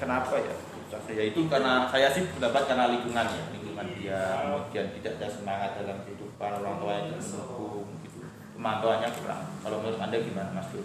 kenapa 0.00 0.34
ya? 0.42 0.54
putus 0.74 0.98
asa? 0.98 1.10
Ya 1.14 1.22
itu 1.30 1.46
karena 1.46 1.86
saya 1.86 2.10
sih 2.10 2.26
pendapat 2.34 2.66
karena 2.66 2.90
lingkungan 2.90 3.26
ya, 3.30 3.44
lingkungan 3.54 3.86
dia 3.94 4.20
kemudian 4.42 4.90
tidak 4.98 5.12
ada 5.22 5.28
semangat 5.30 5.70
dalam 5.78 6.02
kehidupan 6.02 6.50
orang 6.64 6.76
tua 6.82 6.92
yang 6.98 7.08
mendukung 7.14 7.86
gitu. 8.02 8.26
Pemantauannya 8.58 9.08
kurang. 9.22 9.42
Kalau 9.62 9.76
menurut 9.78 10.00
Anda 10.02 10.16
gimana, 10.18 10.50
Mas 10.50 10.68
Bro? 10.74 10.82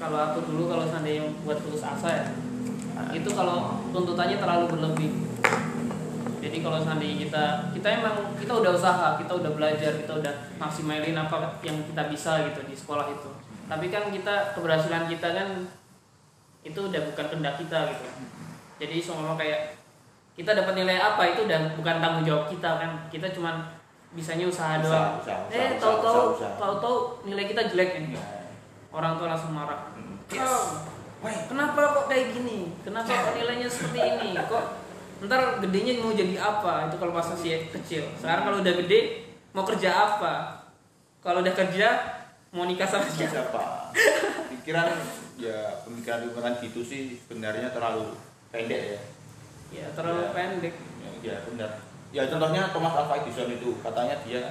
kalau 0.00 0.16
aku 0.16 0.48
dulu 0.48 0.72
kalau 0.72 0.88
seandainya 0.88 1.28
buat 1.44 1.60
putus 1.60 1.84
asa 1.84 2.08
ya 2.08 2.26
Nah, 3.00 3.16
itu 3.16 3.32
kalau 3.32 3.80
tuntutannya 3.96 4.36
terlalu 4.36 4.64
berlebih 4.76 5.08
jadi 6.40 6.56
kalau 6.58 6.78
seandainya 6.80 7.16
kita 7.20 7.44
kita 7.76 7.88
emang 8.00 8.16
kita 8.34 8.52
udah 8.52 8.72
usaha 8.72 9.08
kita 9.14 9.32
udah 9.32 9.52
belajar 9.52 9.92
kita 9.94 10.12
udah 10.16 10.32
maksimalin 10.56 11.14
apa 11.14 11.60
yang 11.60 11.76
kita 11.84 12.02
bisa 12.08 12.48
gitu 12.48 12.60
di 12.64 12.74
sekolah 12.74 13.06
itu 13.08 13.30
tapi 13.68 13.86
kan 13.88 14.08
kita 14.08 14.56
keberhasilan 14.56 15.06
kita 15.06 15.28
kan 15.30 15.48
itu 16.60 16.80
udah 16.80 17.00
bukan 17.12 17.26
kehendak 17.28 17.54
kita 17.56 17.78
gitu 17.92 18.06
jadi 18.80 18.96
semua 18.98 19.36
kayak 19.36 19.76
kita 20.32 20.56
dapat 20.56 20.72
nilai 20.74 20.96
apa 20.96 21.22
itu 21.28 21.44
udah 21.44 21.76
bukan 21.76 21.96
tanggung 22.00 22.24
jawab 22.24 22.48
kita 22.48 22.70
kan 22.80 22.90
kita 23.12 23.28
cuman 23.30 23.60
bisanya 24.10 24.48
usaha 24.48 24.74
Usaha, 24.74 24.82
doang 24.82 25.12
usaha, 25.22 25.38
usaha, 25.46 25.54
eh 25.54 25.70
tahu-tahu 25.78 26.20
tahu-tahu 26.58 26.96
nilai 27.22 27.44
kita 27.46 27.68
jelek 27.68 27.90
ini 28.00 28.16
Ya. 28.16 28.24
orang 28.90 29.14
tua 29.14 29.30
langsung 29.30 29.54
marah 29.54 29.92
Yes. 30.30 30.46
Kau, 30.46 31.26
kenapa 31.50 31.90
kok 31.90 32.06
kayak 32.06 32.38
gini? 32.38 32.70
Kenapa 32.86 33.10
kok 33.10 33.34
nilainya 33.34 33.66
seperti 33.66 33.98
ini? 33.98 34.30
Kok 34.38 34.64
ntar 35.20 35.60
gedenya 35.60 36.00
mau 36.00 36.10
jadi 36.10 36.36
apa? 36.36 36.88
Itu 36.88 36.96
kalau 36.96 37.12
pas 37.12 37.28
masih 37.28 37.68
kecil. 37.70 38.04
Sekarang 38.16 38.42
kalau 38.44 38.58
udah 38.60 38.74
gede 38.80 39.00
mau 39.52 39.64
kerja 39.64 39.90
apa? 39.90 40.64
Kalau 41.20 41.40
udah 41.40 41.52
kerja 41.52 41.88
mau 42.50 42.64
nikah 42.64 42.82
sama 42.84 43.06
siapa? 43.06 43.30
siapa 43.30 43.64
pikiran 44.50 44.90
ya 45.38 45.86
pemikiran 45.86 46.26
pemikiran 46.26 46.54
gitu 46.58 46.82
sih 46.82 47.14
sebenarnya 47.16 47.70
terlalu 47.70 48.18
pendek 48.50 48.98
ya 48.98 49.00
Ya 49.70 49.86
terlalu 49.94 50.26
Ya. 50.26 50.30
pendek. 50.34 50.74
ya, 50.98 51.10
ya 51.22 51.34
benar 51.46 51.70
ya 52.10 52.26
contohnya 52.26 52.74
Thomas 52.74 52.90
Alva 52.92 53.22
Edison 53.22 53.46
itu 53.48 53.78
katanya 53.78 54.18
dia 54.26 54.42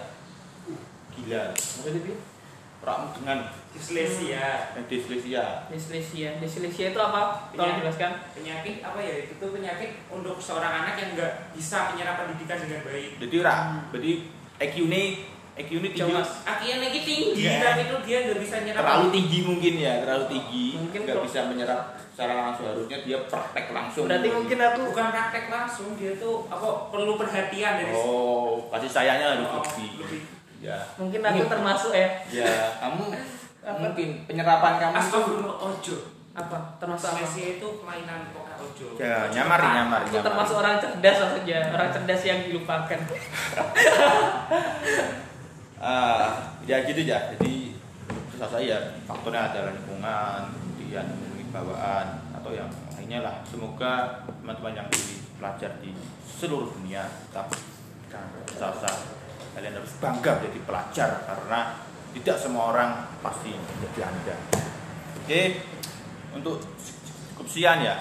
gila 1.12 1.51
maksudnya 1.51 2.01
dia 2.08 2.15
ramu 2.80 3.12
dengan 3.13 3.38
Disleksia. 3.70 4.74
disleksia 4.82 5.68
Disleksia. 5.70 6.30
Disleksia 6.38 6.86
itu 6.89 7.00
apa? 7.00 7.52
Tolong 7.52 7.78
jelaskan. 7.78 8.12
Penyakit 8.34 8.82
apa 8.82 8.98
ya? 8.98 9.15
Itu 9.24 9.38
tuh 9.38 9.52
penyakit 9.52 9.89
untuk 10.08 10.36
seorang 10.38 10.84
anak 10.84 10.96
yang 10.96 11.10
nggak 11.13 11.54
bisa 11.54 11.94
menyerap 11.94 12.15
pendidikan 12.18 12.58
dengan 12.58 12.82
baik. 12.82 13.20
jadi 13.20 13.36
ra 13.39 13.56
jadi 13.92 14.12
IQ 14.60 14.76
ini 14.88 15.04
IQ 15.54 15.70
ini 15.78 15.89
tinggi. 15.92 16.13
Akhirnya 16.48 16.76
lagi 16.82 17.00
tinggi, 17.04 17.44
Iya. 17.46 17.60
tapi 17.62 17.82
itu 17.84 17.98
dia 18.02 18.18
nggak 18.26 18.39
bisa 18.39 18.56
nyerap. 18.63 18.80
terlalu 18.80 19.08
tinggi 19.12 19.39
mungkin 19.44 19.74
ya 19.76 19.94
terlalu 20.00 20.26
tinggi 20.32 20.65
Mungkin 20.80 21.00
nggak 21.04 21.20
bisa 21.22 21.39
menyerap 21.52 21.82
secara 22.10 22.34
langsung 22.38 22.65
harusnya 22.68 22.98
dia 23.04 23.18
praktek 23.28 23.65
langsung 23.70 24.04
Berarti 24.08 24.28
mungkin 24.30 24.58
aku 24.58 24.80
Bukan 24.88 25.08
praktek 25.10 25.46
langsung, 25.48 25.88
dia 25.96 26.12
tuh 26.15 26.48
apa 26.48 26.68
perlu 26.88 27.15
perhatian 27.15 27.74
dari 27.76 27.92
oh 27.92 28.72
kasih 28.72 28.88
sayangnya 28.89 29.36
harus 29.36 29.48
Oh, 29.52 29.63
lebih. 30.00 30.38
Ya 30.60 30.78
mungkin 31.00 31.24
aku 31.24 31.43
termasuk 31.48 31.91
ya. 31.95 32.10
ya 32.28 32.52
kamu 32.84 33.15
mungkin 33.84 34.10
penyerapan 34.28 34.74
kamu 34.80 34.95
Astagfirullah 34.98 35.58
ojo. 35.60 35.95
Apa? 36.30 36.58
Termasuk 36.80 37.12
apa? 37.12 37.19
Disleksia 37.19 37.48
itu 37.60 37.67
kelainan 37.84 38.32
pokok 38.32 38.58
ojo. 38.63 38.88
ya 38.95 39.28
nyamar 39.34 39.60
nyamar 39.60 40.00
Aku 40.08 40.15
nyamar 40.15 40.26
termasuk 40.32 40.56
orang 40.58 40.76
cerdas 40.80 41.17
saja, 41.19 41.58
orang 41.74 41.89
cerdas 41.91 42.22
yang 42.24 42.39
dilupakan. 42.48 43.00
Ah, 45.80 46.60
ya 46.67 46.84
gitu 46.84 47.08
ya 47.08 47.32
jadi 47.32 47.72
susah 48.36 48.52
saya 48.52 49.00
faktornya 49.08 49.48
adalah 49.48 49.72
lingkungan 49.72 50.52
kemudian 50.76 51.08
mungkin 51.08 51.48
bawaan 51.56 52.19
atau 52.36 52.52
yang 52.52 52.67
lainnya 53.00 53.24
lah 53.24 53.39
semoga 53.48 54.28
teman-teman 54.43 54.76
yang 54.76 54.88
di 54.91 55.24
pelajar 55.39 55.72
di 55.80 55.95
seluruh 56.28 56.76
dunia 56.76 57.08
tetap 57.32 57.48
susah 58.52 58.76
kalian 59.60 59.76
harus 59.76 59.91
bangga 60.00 60.39
menjadi 60.39 60.60
pelajar 60.63 61.10
karena 61.28 61.60
tidak 62.15 62.38
semua 62.39 62.72
orang 62.72 62.91
pasti 63.19 63.52
menjadi 63.52 64.08
anda 64.08 64.36
oke 65.19 65.43
untuk 66.39 66.63
cukup 67.36 67.48
sekian 67.52 67.84
ya 67.84 68.00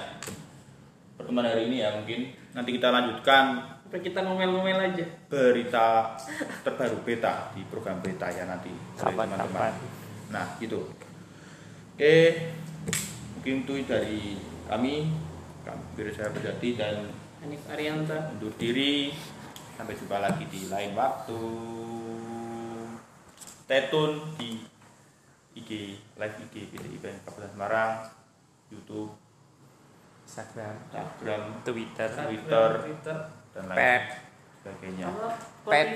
pertemuan 1.18 1.50
hari 1.50 1.66
ini 1.66 1.82
ya 1.82 1.98
mungkin 1.98 2.30
nanti 2.54 2.70
kita 2.78 2.94
lanjutkan 2.94 3.74
Apa 3.90 3.98
kita 3.98 4.22
ngomel-ngomel 4.22 4.78
aja? 4.78 5.02
berita 5.26 6.14
terbaru 6.62 7.02
beta 7.02 7.50
di 7.58 7.66
program 7.66 7.98
beta 8.04 8.30
ya 8.30 8.46
nanti 8.46 8.68
Kapan, 8.94 9.32
teman-teman. 9.32 9.72
Nah 10.28 10.44
gitu. 10.60 10.92
Oke, 11.96 12.52
mungkin 13.32 13.64
itu 13.64 13.88
dari 13.88 14.36
kami, 14.68 15.08
kami 15.64 16.12
saya 16.12 16.28
Berjati 16.36 16.76
dan 16.76 17.08
Hanif 17.40 17.64
Arianta. 17.72 18.28
undur 18.36 18.52
diri. 18.60 19.08
Sampai 19.78 19.94
jumpa 19.94 20.18
lagi 20.18 20.42
di 20.50 20.66
lain 20.66 20.90
waktu. 20.98 21.38
Stay 23.62 23.86
tune 23.94 24.18
di 24.34 24.58
IG 25.54 25.70
live 26.18 26.34
IG 26.50 26.74
PDI 26.74 26.98
Event 26.98 27.22
Kabupaten 27.22 27.50
Semarang, 27.54 27.92
YouTube, 28.74 29.14
Instagram, 30.26 30.74
Instagram, 30.90 31.42
Twitter, 31.62 32.10
Twitter. 32.10 32.68
Twitter. 32.90 33.18
dan 33.54 33.62
Pet. 33.70 33.78
lain 33.78 34.02
sebagainya. 34.58 35.06
Apa? 35.14 35.28
Pet. 35.70 35.88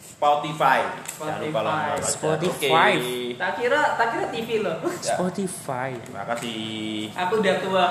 Spotify. 0.00 0.80
Jangan 1.18 1.38
lupa 1.42 1.60
baca. 1.60 2.00
Spotify. 2.00 2.92
Oke. 2.96 3.36
Tak 3.36 3.52
kira, 3.58 3.80
tak 3.98 4.06
kira 4.14 4.24
TV 4.30 4.48
loh. 4.62 4.78
Spotify. 5.02 5.90
Terima 5.98 6.24
kasih. 6.24 7.10
Aku 7.18 7.32
udah 7.42 7.54
tua. 7.60 7.82